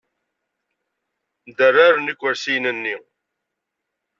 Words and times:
Derreren 1.57 2.11
ikersiyen-nni. 2.13 2.95